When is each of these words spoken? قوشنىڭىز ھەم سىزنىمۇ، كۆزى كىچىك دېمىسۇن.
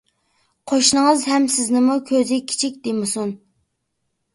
قوشنىڭىز 0.71 1.27
ھەم 1.33 1.47
سىزنىمۇ، 1.57 2.01
كۆزى 2.11 2.43
كىچىك 2.49 2.85
دېمىسۇن. 2.89 3.41